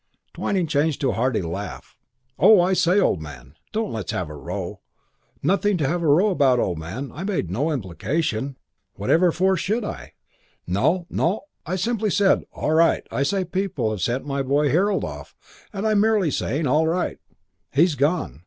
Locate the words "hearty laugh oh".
1.13-2.59